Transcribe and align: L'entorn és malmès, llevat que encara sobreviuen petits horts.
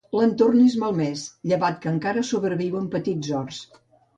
L'entorn 0.19 0.61
és 0.61 0.77
malmès, 0.83 1.25
llevat 1.51 1.79
que 1.83 1.91
encara 1.93 2.27
sobreviuen 2.33 2.89
petits 2.97 3.35
horts. 3.41 3.63